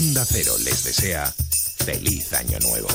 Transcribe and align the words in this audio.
Onda 0.00 0.24
Cero 0.24 0.56
les 0.64 0.82
desea 0.82 1.30
feliz 1.84 2.32
año 2.32 2.58
nuevo. 2.60 2.88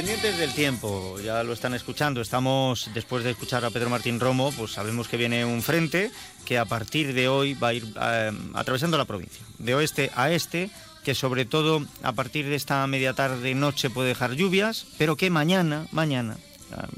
Pendientes 0.00 0.38
del 0.38 0.54
tiempo, 0.54 1.20
ya 1.20 1.42
lo 1.42 1.52
están 1.52 1.74
escuchando. 1.74 2.22
Estamos, 2.22 2.88
después 2.94 3.22
de 3.22 3.32
escuchar 3.32 3.66
a 3.66 3.70
Pedro 3.70 3.90
Martín 3.90 4.18
Romo, 4.18 4.50
pues 4.50 4.72
sabemos 4.72 5.08
que 5.08 5.18
viene 5.18 5.44
un 5.44 5.60
frente 5.60 6.10
que 6.46 6.56
a 6.56 6.64
partir 6.64 7.12
de 7.12 7.28
hoy 7.28 7.52
va 7.52 7.68
a 7.68 7.74
ir 7.74 7.84
eh, 8.00 8.32
atravesando 8.54 8.96
la 8.96 9.04
provincia, 9.04 9.44
de 9.58 9.74
oeste 9.74 10.10
a 10.16 10.30
este, 10.30 10.70
que 11.04 11.14
sobre 11.14 11.44
todo 11.44 11.84
a 12.02 12.12
partir 12.12 12.46
de 12.46 12.54
esta 12.54 12.86
media 12.86 13.12
tarde 13.12 13.54
noche 13.54 13.90
puede 13.90 14.08
dejar 14.08 14.32
lluvias, 14.32 14.86
pero 14.96 15.16
que 15.16 15.28
mañana, 15.28 15.86
mañana, 15.92 16.38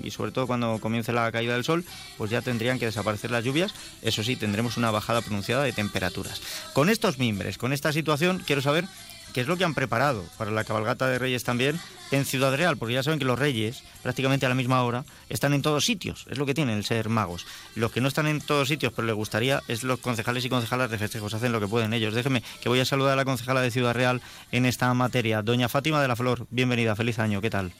y 0.02 0.12
sobre 0.12 0.30
todo 0.30 0.46
cuando 0.46 0.78
comience 0.78 1.12
la 1.12 1.32
caída 1.32 1.54
del 1.54 1.64
sol, 1.64 1.84
pues 2.18 2.30
ya 2.30 2.40
tendrían 2.40 2.78
que 2.78 2.86
desaparecer 2.86 3.32
las 3.32 3.44
lluvias. 3.44 3.74
Eso 4.02 4.22
sí, 4.22 4.36
tendremos 4.36 4.76
una 4.76 4.92
bajada 4.92 5.22
pronunciada 5.22 5.64
de 5.64 5.72
temperaturas. 5.72 6.40
Con 6.72 6.88
estos 6.88 7.18
mimbres, 7.18 7.58
con 7.58 7.72
esta 7.72 7.92
situación, 7.92 8.42
quiero 8.46 8.62
saber 8.62 8.84
qué 9.32 9.40
es 9.40 9.46
lo 9.46 9.56
que 9.56 9.64
han 9.64 9.74
preparado 9.74 10.24
para 10.38 10.50
la 10.50 10.64
cabalgata 10.64 11.08
de 11.08 11.18
Reyes 11.18 11.44
también 11.44 11.78
en 12.10 12.24
Ciudad 12.24 12.54
Real, 12.54 12.76
porque 12.76 12.94
ya 12.94 13.02
saben 13.02 13.18
que 13.18 13.24
los 13.24 13.38
Reyes, 13.38 13.82
prácticamente 14.02 14.46
a 14.46 14.48
la 14.48 14.54
misma 14.54 14.82
hora, 14.82 15.04
están 15.28 15.54
en 15.54 15.62
todos 15.62 15.84
sitios, 15.84 16.26
es 16.30 16.38
lo 16.38 16.46
que 16.46 16.54
tienen 16.54 16.76
el 16.76 16.84
ser 16.84 17.08
magos. 17.08 17.46
Los 17.74 17.92
que 17.92 18.00
no 18.00 18.08
están 18.08 18.26
en 18.26 18.40
todos 18.40 18.68
sitios, 18.68 18.92
pero 18.94 19.06
les 19.06 19.16
gustaría, 19.16 19.62
es 19.68 19.82
los 19.82 20.00
concejales 20.00 20.44
y 20.44 20.48
concejalas 20.48 20.90
de 20.90 20.98
festejos, 20.98 21.34
hacen 21.34 21.52
lo 21.52 21.60
que 21.60 21.68
pueden 21.68 21.92
ellos. 21.94 22.14
Déjeme 22.14 22.42
que 22.60 22.68
voy 22.68 22.80
a 22.80 22.84
saludar 22.84 23.14
a 23.14 23.16
la 23.16 23.24
concejala 23.24 23.62
de 23.62 23.70
Ciudad 23.70 23.94
Real 23.94 24.20
en 24.50 24.66
esta 24.66 24.92
materia, 24.94 25.42
doña 25.42 25.68
Fátima 25.68 26.02
de 26.02 26.08
la 26.08 26.16
Flor, 26.16 26.46
bienvenida, 26.50 26.94
feliz 26.94 27.18
año, 27.18 27.40
¿qué 27.40 27.50
tal? 27.50 27.72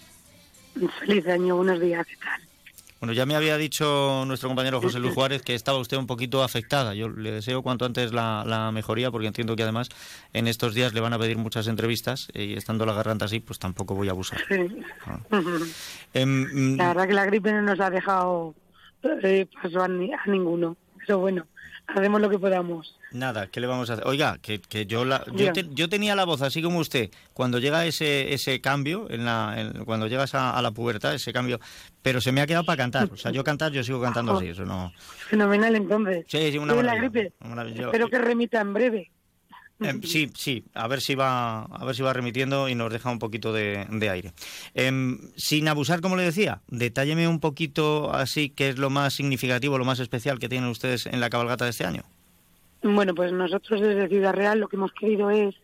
Feliz 1.00 1.26
año, 1.26 1.56
buenos 1.56 1.80
días, 1.80 2.06
¿qué 2.06 2.16
tal? 2.16 2.51
Bueno, 3.02 3.14
ya 3.14 3.26
me 3.26 3.34
había 3.34 3.56
dicho 3.56 4.22
nuestro 4.28 4.48
compañero 4.48 4.80
José 4.80 5.00
Luis 5.00 5.12
Juárez 5.16 5.42
que 5.42 5.56
estaba 5.56 5.76
usted 5.78 5.96
un 5.96 6.06
poquito 6.06 6.44
afectada. 6.44 6.94
Yo 6.94 7.08
le 7.08 7.32
deseo 7.32 7.60
cuanto 7.60 7.84
antes 7.84 8.12
la, 8.12 8.44
la 8.46 8.70
mejoría 8.70 9.10
porque 9.10 9.26
entiendo 9.26 9.56
que 9.56 9.64
además 9.64 9.88
en 10.32 10.46
estos 10.46 10.72
días 10.72 10.94
le 10.94 11.00
van 11.00 11.12
a 11.12 11.18
pedir 11.18 11.36
muchas 11.36 11.66
entrevistas 11.66 12.28
y 12.32 12.52
estando 12.54 12.86
la 12.86 12.92
garganta 12.92 13.24
así, 13.24 13.40
pues 13.40 13.58
tampoco 13.58 13.96
voy 13.96 14.06
a 14.06 14.12
abusar. 14.12 14.38
Sí. 14.48 14.54
Ah. 15.04 15.18
Em, 16.14 16.76
La 16.76 16.88
verdad 16.88 17.08
que 17.08 17.14
la 17.14 17.24
gripe 17.26 17.50
no 17.52 17.62
nos 17.62 17.80
ha 17.80 17.90
dejado 17.90 18.54
eh, 19.24 19.46
paso 19.60 19.82
a, 19.82 19.88
ni- 19.88 20.12
a 20.12 20.20
ninguno. 20.28 20.76
Pero 21.06 21.18
bueno, 21.18 21.46
haremos 21.86 22.20
lo 22.20 22.28
que 22.30 22.38
podamos. 22.38 22.96
Nada, 23.12 23.46
¿qué 23.48 23.60
le 23.60 23.66
vamos 23.66 23.90
a 23.90 23.92
hacer? 23.94 24.06
Oiga, 24.06 24.38
que, 24.40 24.58
que 24.60 24.86
yo 24.86 25.04
la, 25.04 25.22
yo, 25.34 25.52
te- 25.52 25.68
yo 25.74 25.88
tenía 25.88 26.16
la 26.16 26.24
voz 26.24 26.40
así 26.40 26.62
como 26.62 26.78
usted. 26.78 27.10
Cuando 27.34 27.58
llega 27.58 27.84
ese 27.84 28.32
ese 28.32 28.60
cambio, 28.62 29.06
en 29.10 29.24
la, 29.26 29.54
en- 29.60 29.84
cuando 29.84 30.06
llegas 30.06 30.34
a, 30.34 30.56
a 30.56 30.62
la 30.62 30.70
pubertad, 30.70 31.12
ese 31.14 31.30
cambio, 31.32 31.60
pero 32.00 32.20
se 32.22 32.32
me 32.32 32.40
ha 32.40 32.46
quedado 32.46 32.64
para 32.64 32.78
cantar. 32.78 33.10
O 33.12 33.16
sea, 33.18 33.30
yo 33.30 33.44
cantar, 33.44 33.70
yo 33.72 33.84
sigo 33.84 34.00
cantando 34.00 34.32
así, 34.38 34.48
eso 34.48 34.64
no. 34.64 34.92
Fenomenal 35.28 35.76
entonces. 35.76 36.24
Sí, 36.26 36.50
sí, 36.52 36.58
una 36.58 36.72
¿Tiene 36.72 36.86
la 36.88 36.94
maravilla, 36.94 37.10
gripe? 37.20 37.34
una 37.40 37.48
maravilla. 37.54 37.84
Espero 37.86 38.08
que 38.08 38.18
remita 38.18 38.60
en 38.60 38.72
breve. 38.72 39.10
Em, 39.80 40.02
sí, 40.02 40.30
sí, 40.34 40.64
a 40.74 40.88
ver 40.88 41.00
si 41.00 41.14
va, 41.14 41.62
a 41.62 41.84
ver 41.84 41.94
si 41.94 42.02
va 42.02 42.12
remitiendo 42.12 42.68
y 42.68 42.74
nos 42.74 42.92
deja 42.92 43.10
un 43.10 43.18
poquito 43.18 43.52
de, 43.52 43.86
de 43.90 44.10
aire. 44.10 44.32
Em, 44.74 45.18
sin 45.36 45.68
abusar, 45.68 46.00
como 46.00 46.16
le 46.16 46.24
decía, 46.24 46.62
detálleme 46.68 47.28
un 47.28 47.40
poquito 47.40 48.12
así 48.12 48.50
qué 48.50 48.68
es 48.68 48.78
lo 48.78 48.90
más 48.90 49.14
significativo, 49.14 49.78
lo 49.78 49.84
más 49.84 50.00
especial 50.00 50.38
que 50.38 50.48
tienen 50.48 50.70
ustedes 50.70 51.06
en 51.06 51.20
la 51.20 51.30
cabalgata 51.30 51.64
de 51.64 51.70
este 51.70 51.84
año. 51.84 52.02
Bueno, 52.82 53.14
pues 53.14 53.32
nosotros 53.32 53.80
desde 53.80 54.08
Ciudad 54.08 54.34
Real 54.34 54.58
lo 54.58 54.68
que 54.68 54.76
hemos 54.76 54.92
querido 54.92 55.30
es, 55.30 55.54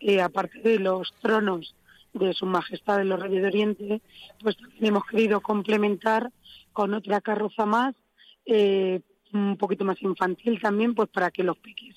eh, 0.00 0.20
aparte 0.20 0.60
de 0.60 0.78
los 0.78 1.12
tronos 1.22 1.74
de 2.12 2.34
Su 2.34 2.46
Majestad 2.46 2.98
de 2.98 3.04
los 3.04 3.20
Reyes 3.20 3.42
de 3.42 3.48
Oriente, 3.48 4.02
pues 4.42 4.56
también 4.56 4.86
hemos 4.86 5.06
querido 5.06 5.40
complementar 5.40 6.30
con 6.72 6.92
otra 6.92 7.22
carroza 7.22 7.64
más, 7.64 7.94
eh, 8.44 9.00
un 9.32 9.56
poquito 9.56 9.84
más 9.84 10.00
infantil 10.02 10.60
también, 10.60 10.94
pues 10.94 11.08
para 11.08 11.30
que 11.30 11.42
los 11.42 11.56
peques, 11.58 11.96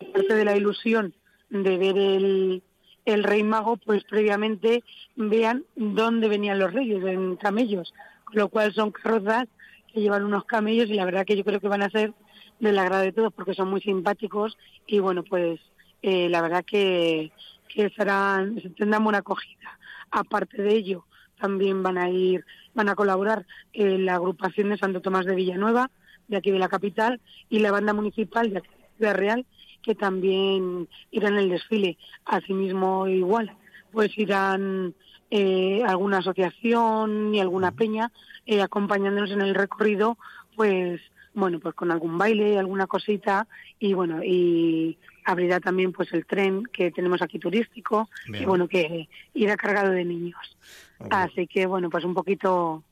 aparte 0.00 0.34
de 0.34 0.44
la 0.44 0.56
ilusión 0.56 1.14
de 1.50 1.78
ver 1.78 1.96
el, 1.96 2.62
el 3.04 3.24
Rey 3.24 3.42
Mago, 3.42 3.76
pues 3.76 4.04
previamente 4.04 4.82
vean 5.14 5.64
dónde 5.76 6.28
venían 6.28 6.58
los 6.58 6.72
reyes, 6.72 7.02
en 7.04 7.36
camellos, 7.36 7.94
con 8.24 8.36
lo 8.36 8.48
cual 8.48 8.74
son 8.74 8.90
carrozas 8.90 9.48
que 9.92 10.00
llevan 10.00 10.24
unos 10.24 10.44
camellos 10.44 10.90
y 10.90 10.94
la 10.94 11.04
verdad 11.04 11.24
que 11.24 11.36
yo 11.36 11.44
creo 11.44 11.60
que 11.60 11.68
van 11.68 11.82
a 11.82 11.90
ser 11.90 12.12
del 12.58 12.78
agrado 12.78 13.02
de 13.02 13.12
todos 13.12 13.32
porque 13.32 13.54
son 13.54 13.70
muy 13.70 13.80
simpáticos 13.80 14.56
y 14.86 14.98
bueno 14.98 15.22
pues 15.22 15.60
eh, 16.02 16.28
la 16.28 16.42
verdad 16.42 16.64
que, 16.64 17.32
que 17.68 17.90
serán 17.90 18.60
tendrán 18.76 19.04
buena 19.04 19.18
acogida. 19.18 19.78
Aparte 20.10 20.62
de 20.62 20.74
ello 20.74 21.06
también 21.40 21.82
van 21.82 21.98
a 21.98 22.10
ir 22.10 22.44
van 22.74 22.88
a 22.88 22.94
colaborar 22.94 23.46
la 23.72 24.14
agrupación 24.14 24.70
de 24.70 24.78
Santo 24.78 25.00
Tomás 25.00 25.26
de 25.26 25.34
Villanueva 25.34 25.90
de 26.28 26.36
aquí 26.36 26.50
de 26.50 26.58
la 26.58 26.68
capital 26.68 27.20
y 27.48 27.60
la 27.60 27.70
banda 27.70 27.92
municipal 27.92 28.50
de 28.50 28.58
aquí 28.58 28.70
de 28.98 29.12
Real 29.12 29.46
que 29.86 29.94
también 29.94 30.88
irán 31.12 31.34
en 31.34 31.38
el 31.38 31.48
desfile 31.50 31.96
asimismo 32.24 33.06
igual 33.06 33.56
pues 33.92 34.18
irán 34.18 34.94
eh, 35.30 35.82
alguna 35.86 36.18
asociación 36.18 37.32
y 37.32 37.40
alguna 37.40 37.70
peña 37.70 38.10
eh, 38.46 38.62
acompañándonos 38.62 39.30
en 39.30 39.42
el 39.42 39.54
recorrido 39.54 40.18
pues 40.56 41.00
bueno, 41.34 41.60
pues 41.60 41.74
con 41.74 41.92
algún 41.92 42.16
baile, 42.16 42.58
alguna 42.58 42.86
cosita 42.86 43.46
y 43.78 43.92
bueno, 43.92 44.24
y 44.24 44.98
abrirá 45.26 45.60
también 45.60 45.92
pues 45.92 46.10
el 46.14 46.24
tren 46.24 46.64
que 46.64 46.90
tenemos 46.90 47.20
aquí 47.20 47.38
turístico 47.38 48.08
Bien. 48.26 48.42
y 48.42 48.46
bueno, 48.46 48.66
que 48.66 49.08
irá 49.34 49.54
cargado 49.56 49.92
de 49.92 50.06
niños. 50.06 50.56
Así 51.10 51.46
que 51.46 51.66
bueno, 51.66 51.90
pues 51.90 52.04
un 52.04 52.14
poquito, 52.14 52.82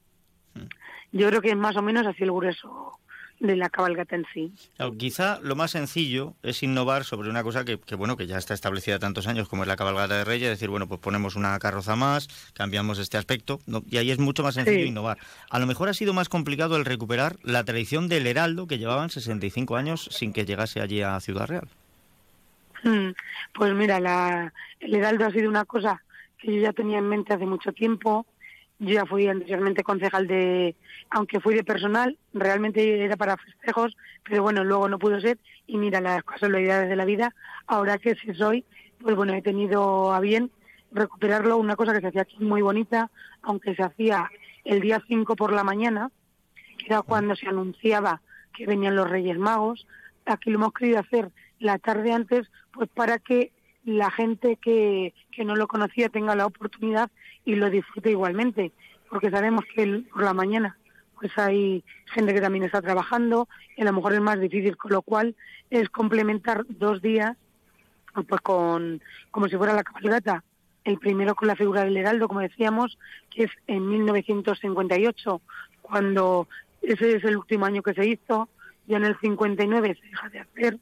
yo 1.11 1.29
creo 1.29 1.41
que 1.41 1.51
es 1.51 1.57
más 1.57 1.75
o 1.77 1.83
menos 1.83 2.07
así 2.07 2.23
el 2.23 2.33
grueso 2.33 2.99
de 3.47 3.57
la 3.57 3.69
cabalgata 3.69 4.17
en 4.17 4.25
sí. 4.33 4.53
Claro, 4.77 4.97
quizá 4.97 5.39
lo 5.43 5.55
más 5.57 5.73
sencillo 5.73 6.35
es 6.43 6.63
innovar 6.63 7.05
sobre 7.05 7.29
una 7.29 7.43
cosa 7.43 7.65
que, 7.65 7.79
que, 7.79 7.95
bueno 7.95 8.17
que 8.17 8.27
ya 8.27 8.39
está 8.39 8.55
establecida 8.55 8.99
tantos 8.99 9.27
años 9.27 9.49
como 9.49 9.63
es 9.63 9.69
la 9.69 9.77
cabalgata 9.77 10.17
de 10.17 10.25
Reyes, 10.25 10.49
decir, 10.49 10.71
bueno, 10.71 10.87
pues 10.89 11.01
ponemos 11.01 11.37
una 11.37 11.59
carroza 11.59 11.95
más, 11.97 12.29
cambiamos 12.55 12.99
este 12.99 13.17
aspecto, 13.19 13.61
¿no? 13.67 13.83
y 13.91 13.99
ahí 13.99 14.11
es 14.11 14.19
mucho 14.19 14.43
más 14.43 14.55
sencillo 14.55 14.79
Sí. 14.83 14.89
innovar. 14.89 15.19
A 15.51 15.59
lo 15.59 15.67
mejor 15.67 15.89
ha 15.89 15.95
sido 15.95 16.13
más 16.15 16.29
complicado 16.29 16.77
el 16.77 16.85
recuperar 16.85 17.37
la 17.43 17.65
tradición 17.65 18.09
del 18.09 18.27
heraldo 18.27 18.67
que 18.67 18.79
llevaban 18.79 19.11
65 19.11 19.77
años 19.77 20.09
sin 20.11 20.33
que 20.33 20.45
llegase 20.47 20.81
allí 20.81 21.03
a 21.03 21.21
Ciudad 21.21 21.47
Real. 21.47 21.69
Mm, 22.83 23.11
Pues 23.55 23.73
mira, 23.75 24.01
la, 24.01 24.53
el 24.81 24.95
Heraldo 24.95 25.27
ha 25.27 25.31
sido 25.31 25.49
una 25.49 25.65
cosa 25.65 26.03
que 26.39 26.55
yo 26.55 26.61
ya 26.63 26.73
tenía 26.73 26.99
en 26.99 27.09
mente 27.09 27.33
hace 27.33 27.47
mucho 27.47 27.73
tiempo. 27.73 28.27
Yo 28.79 28.95
ya 28.95 29.07
fui 29.07 29.29
anteriormente 29.29 29.83
concejal 29.83 30.27
de, 30.27 30.75
aunque 31.11 31.41
fui 31.41 31.55
de 31.55 31.65
personal, 31.65 32.19
realmente 32.33 33.05
era 33.05 33.17
para 33.17 33.37
festejos, 33.37 33.97
pero 34.25 34.43
bueno, 34.43 34.65
luego 34.65 34.89
no 34.89 34.99
pudo 34.99 35.21
ser. 35.21 35.39
Y 35.67 35.77
mira, 35.77 36.01
las 36.01 36.25
casualidades 36.25 36.89
de 36.89 36.97
la 36.97 37.05
vida, 37.05 37.35
ahora 37.67 37.99
que 37.99 38.15
sí 38.17 38.35
soy, 38.35 38.65
pues 39.01 39.17
bueno, 39.17 39.33
he 39.35 39.43
tenido 39.43 40.13
a 40.13 40.21
bien 40.21 40.51
recuperarlo, 40.93 41.57
una 41.57 41.77
cosa 41.77 41.93
que 41.93 42.01
se 42.01 42.09
hacía 42.09 42.23
aquí 42.23 42.37
muy 42.41 42.63
bonita, 42.63 43.11
aunque 43.43 43.75
se 43.75 43.83
hacía 43.83 44.31
el 44.65 44.81
día 44.81 45.03
5 45.07 45.37
por 45.37 45.53
la 45.53 45.65
mañana, 45.65 46.11
que 46.79 46.87
era 46.87 47.03
cuando 47.03 47.37
se 47.37 47.49
anunciaba 47.49 48.23
que 48.55 48.67
venían 48.67 48.97
los 48.97 49.11
Reyes 49.11 49.39
Magos. 49.39 49.87
Aquí 50.27 50.51
lo 50.51 50.57
hemos 50.57 50.73
querido 50.73 51.01
hacer 51.01 51.31
la 51.59 51.79
tarde 51.79 52.13
antes, 52.13 52.51
pues 52.73 52.89
para 52.89 53.19
que 53.19 53.53
la 53.85 54.11
gente 54.11 54.57
que, 54.57 55.15
que 55.31 55.45
no 55.45 55.57
lo 55.57 55.69
conocía 55.69 56.09
tenga 56.09 56.35
la 56.35 56.47
oportunidad 56.47 57.11
y 57.45 57.57
lo 57.57 57.71
disfrute 57.71 58.11
igualmente, 58.11 58.73
porque 59.11 59.31
sabemos 59.31 59.65
que 59.75 60.05
por 60.13 60.23
la 60.23 60.35
mañana 60.35 60.77
pues 61.15 61.37
hay 61.39 61.85
gente 62.07 62.35
que 62.35 62.41
también 62.41 62.65
está 62.65 62.83
trabajando 62.83 63.49
y 63.77 63.83
a 63.83 63.85
lo 63.85 63.93
mejor 63.93 64.15
es 64.15 64.21
más 64.21 64.41
difícil, 64.41 64.77
con 64.77 64.93
lo 64.93 65.03
cual 65.03 65.35
es 65.71 65.89
complementar 65.89 66.65
dos 66.69 67.01
días 67.01 67.37
pues 68.29 68.41
con 68.43 69.03
como 69.31 69.49
si 69.49 69.57
fuera 69.57 69.73
la 69.73 69.83
cabalgata. 69.83 70.45
El 70.85 70.99
primero 70.99 71.35
con 71.35 71.49
la 71.49 71.57
figura 71.57 71.83
del 71.83 71.97
heraldo, 71.97 72.29
como 72.29 72.41
decíamos, 72.41 72.99
que 73.31 73.45
es 73.45 73.51
en 73.67 73.89
1958, 73.89 75.41
cuando 75.81 76.47
ese 76.83 77.17
es 77.17 77.25
el 77.25 77.39
último 77.39 77.65
año 77.65 77.83
que 77.83 77.95
se 77.95 78.07
hizo, 78.07 78.51
ya 78.87 78.99
en 78.99 79.05
el 79.05 79.19
59 79.19 79.97
se 79.99 80.07
deja 80.07 80.29
de 80.29 80.41
hacer. 80.41 80.79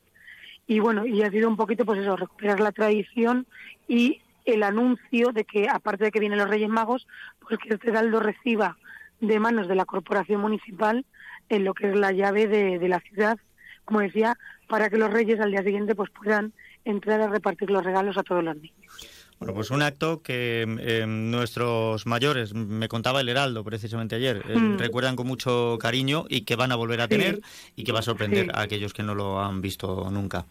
Y 0.66 0.80
bueno, 0.80 1.06
y 1.06 1.22
ha 1.22 1.30
sido 1.30 1.48
un 1.48 1.56
poquito 1.56 1.84
pues 1.84 2.00
eso, 2.00 2.16
recuperar 2.16 2.60
la 2.60 2.72
tradición 2.72 3.46
y 3.88 4.20
el 4.44 4.62
anuncio 4.62 5.32
de 5.32 5.44
que 5.44 5.68
aparte 5.68 6.04
de 6.04 6.10
que 6.10 6.20
vienen 6.20 6.38
los 6.38 6.48
Reyes 6.48 6.68
Magos, 6.68 7.06
pues 7.40 7.58
que 7.58 7.74
este 7.74 7.90
heraldo 7.90 8.20
reciba 8.20 8.76
de 9.20 9.38
manos 9.38 9.68
de 9.68 9.74
la 9.74 9.84
corporación 9.84 10.40
municipal 10.40 11.04
en 11.48 11.64
lo 11.64 11.74
que 11.74 11.90
es 11.90 11.96
la 11.96 12.12
llave 12.12 12.46
de, 12.48 12.78
de 12.78 12.88
la 12.88 13.00
ciudad, 13.00 13.38
como 13.84 14.00
decía, 14.00 14.36
para 14.68 14.88
que 14.90 14.98
los 14.98 15.12
reyes 15.12 15.40
al 15.40 15.50
día 15.50 15.62
siguiente 15.62 15.94
pues 15.94 16.10
puedan 16.10 16.52
entrar 16.84 17.20
a 17.20 17.28
repartir 17.28 17.70
los 17.70 17.84
regalos 17.84 18.16
a 18.16 18.22
todos 18.22 18.42
los 18.42 18.56
niños. 18.56 19.11
Bueno, 19.42 19.54
pues 19.54 19.72
un 19.72 19.82
acto 19.82 20.22
que 20.22 20.62
eh, 20.78 21.04
nuestros 21.04 22.06
mayores, 22.06 22.54
me 22.54 22.86
contaba 22.86 23.20
el 23.22 23.28
Heraldo 23.28 23.64
precisamente 23.64 24.14
ayer, 24.14 24.40
eh, 24.48 24.56
Mm. 24.56 24.78
recuerdan 24.78 25.16
con 25.16 25.26
mucho 25.26 25.78
cariño 25.80 26.26
y 26.28 26.42
que 26.42 26.54
van 26.54 26.70
a 26.70 26.76
volver 26.76 27.00
a 27.00 27.04
Sí. 27.06 27.08
tener 27.10 27.40
y 27.74 27.82
que 27.82 27.90
va 27.90 27.98
a 27.98 28.02
sorprender 28.02 28.44
Sí. 28.44 28.50
a 28.54 28.60
aquellos 28.60 28.92
que 28.94 29.02
no 29.02 29.16
lo 29.16 29.40
han 29.42 29.60
visto 29.60 30.08
nunca. 30.12 30.46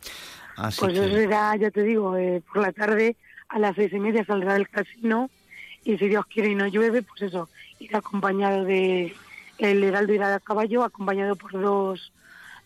Así 0.58 0.82
Pues 0.82 0.92
que- 0.92 1.06
eso 1.06 1.16
será, 1.16 1.56
ya 1.56 1.72
te 1.72 1.84
digo, 1.84 2.18
eh, 2.18 2.44
por 2.52 2.62
la 2.62 2.74
tarde 2.74 3.16
a 3.48 3.60
las 3.60 3.78
seis 3.78 3.94
y 3.94 4.00
media 4.00 4.26
saldrá 4.26 4.56
del 4.56 4.68
casino 4.68 5.30
y 5.86 5.98
si 5.98 6.10
Dios 6.10 6.26
quiere 6.26 6.50
y 6.50 6.56
no 6.56 6.68
llueve, 6.68 7.02
pues 7.02 7.22
eso, 7.22 7.48
irá 7.80 8.00
acompañado 8.00 8.66
de, 8.66 9.16
el 9.58 9.84
heraldo 9.86 10.12
irá 10.14 10.36
a 10.36 10.40
caballo, 10.42 10.84
acompañado 10.84 11.38
por 11.38 11.54
dos, 11.54 12.12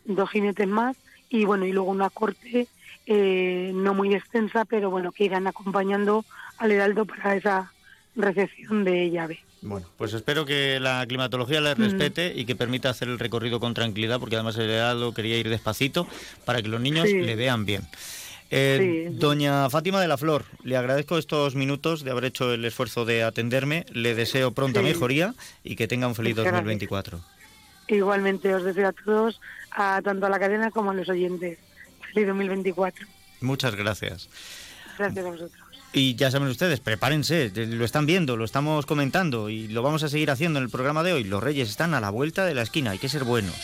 dos 0.05 0.27
jinetes 0.31 0.67
más 0.67 0.97
y 1.35 1.45
bueno, 1.45 1.65
y 1.65 1.71
luego 1.71 1.89
una 1.91 2.09
corte 2.09 2.67
eh, 3.07 3.71
no 3.73 3.93
muy 3.93 4.13
extensa, 4.15 4.65
pero 4.65 4.89
bueno, 4.89 5.11
que 5.11 5.25
irán 5.25 5.47
acompañando 5.47 6.25
al 6.57 6.71
heraldo 6.71 7.05
para 7.05 7.35
esa 7.35 7.71
recepción 8.15 8.83
de 8.83 9.11
llave. 9.11 9.39
Bueno, 9.61 9.87
pues 9.97 10.13
espero 10.13 10.45
que 10.45 10.79
la 10.79 11.03
climatología 11.07 11.59
les 11.59 11.77
respete 11.77 12.31
y 12.35 12.45
que 12.45 12.55
permita 12.55 12.89
hacer 12.89 13.07
el 13.07 13.17
recorrido 13.19 13.59
con 13.59 13.73
tranquilidad, 13.73 14.19
porque 14.19 14.35
además 14.35 14.57
el 14.57 14.69
heraldo 14.69 15.13
quería 15.13 15.37
ir 15.37 15.49
despacito 15.49 16.07
para 16.45 16.61
que 16.61 16.67
los 16.67 16.79
niños 16.81 17.07
Sí. 17.09 17.19
le 17.19 17.35
vean 17.35 17.65
bien. 17.65 17.81
Eh, 18.51 19.07
Sí. 19.09 19.17
Doña 19.17 19.67
Fátima 19.71 19.99
de 19.99 20.07
la 20.07 20.17
Flor, 20.17 20.45
le 20.63 20.77
agradezco 20.77 21.17
estos 21.17 21.55
minutos 21.55 22.03
de 22.03 22.11
haber 22.11 22.25
hecho 22.25 22.53
el 22.53 22.63
esfuerzo 22.63 23.03
de 23.05 23.23
atenderme, 23.23 23.85
le 23.91 24.13
deseo 24.13 24.51
pronta 24.51 24.81
Sí. 24.81 24.85
mejoría 24.85 25.33
y 25.63 25.75
que 25.75 25.87
tenga 25.87 26.07
un 26.07 26.13
feliz 26.15 26.35
Muchas 26.37 26.51
gracias. 26.53 27.34
2024. 27.87 27.95
Igualmente 27.95 28.53
os 28.53 28.63
deseo 28.63 28.87
a 28.89 28.93
todos, 28.93 29.41
a 29.71 30.01
tanto 30.03 30.25
a 30.25 30.29
la 30.29 30.39
cadena 30.39 30.71
como 30.71 30.91
a 30.91 30.93
los 30.93 31.09
oyentes. 31.09 31.57
Feliz 32.13 32.27
2024. 32.27 33.07
Muchas 33.41 33.75
gracias. 33.75 34.29
Gracias 34.97 35.25
a 35.25 35.29
vosotros. 35.29 35.65
Y 35.93 36.15
ya 36.15 36.29
saben 36.29 36.49
ustedes, 36.49 36.81
prepárense, 36.81 37.51
lo 37.55 37.85
están 37.85 38.05
viendo, 38.05 38.35
lo 38.35 38.43
estamos 38.43 38.85
comentando 38.85 39.49
y 39.49 39.69
lo 39.69 39.81
vamos 39.81 40.03
a 40.03 40.09
seguir 40.09 40.29
haciendo 40.29 40.59
en 40.59 40.65
el 40.65 40.69
programa 40.69 41.03
de 41.03 41.13
hoy. 41.13 41.23
Los 41.23 41.41
Reyes 41.41 41.69
están 41.69 41.93
a 41.93 42.01
la 42.01 42.09
vuelta 42.09 42.45
de 42.45 42.53
la 42.53 42.63
esquina, 42.63 42.91
hay 42.91 42.99
que 42.99 43.07
ser 43.07 43.23
buenos. 43.23 43.55